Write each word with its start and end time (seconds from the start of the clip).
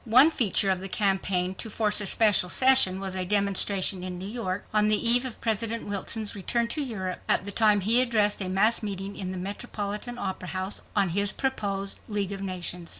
One 0.03 0.31
feature 0.31 0.71
of 0.71 0.79
the 0.79 0.89
campaign 0.89 1.53
to 1.53 1.69
force 1.69 2.01
a 2.01 2.07
special 2.07 2.49
session 2.49 2.99
was 2.99 3.13
a 3.13 3.23
demonstration 3.23 4.03
in 4.03 4.17
New 4.17 4.27
York, 4.27 4.65
on 4.73 4.87
the 4.87 4.95
eve 4.97 5.25
of 5.25 5.39
President 5.39 5.85
Wilson's 5.87 6.33
return 6.33 6.67
to 6.69 6.81
Europe, 6.81 7.19
at 7.29 7.45
the 7.45 7.51
time 7.51 7.81
he 7.81 8.01
addressed 8.01 8.41
a 8.41 8.49
mass 8.49 8.81
meeting 8.81 9.15
in 9.15 9.29
the 9.29 9.37
Metropolitan 9.37 10.17
Opera 10.17 10.47
House 10.47 10.81
on 10.95 11.09
behalf 11.09 11.09
of 11.09 11.15
his 11.19 11.31
proposed 11.33 11.99
League 12.09 12.31
of 12.31 12.41
Nations. 12.41 12.89